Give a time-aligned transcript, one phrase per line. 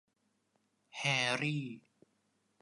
[0.97, 1.65] แฮร์รี่